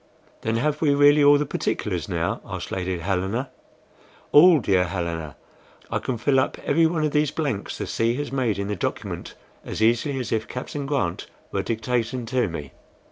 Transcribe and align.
"Then 0.41 0.55
have 0.57 0.81
we 0.81 0.95
really 0.95 1.23
all 1.23 1.37
the 1.37 1.45
particulars 1.45 2.09
now?" 2.09 2.41
asked 2.43 2.71
Lady 2.71 2.97
Helena. 2.97 3.51
"All, 4.31 4.59
dear 4.59 4.85
Helena; 4.85 5.35
I 5.91 5.99
can 5.99 6.17
fill 6.17 6.39
up 6.39 6.57
every 6.65 6.87
one 6.87 7.03
of 7.03 7.11
these 7.11 7.29
blanks 7.29 7.77
the 7.77 7.85
sea 7.85 8.15
has 8.15 8.31
made 8.31 8.57
in 8.57 8.67
the 8.67 8.75
document 8.75 9.35
as 9.63 9.79
easily 9.79 10.19
as 10.19 10.31
if 10.31 10.47
Captain 10.47 10.87
Grant 10.87 11.27
were 11.51 11.61
dictating 11.61 12.25
to 12.25 12.47
me." 12.47 12.71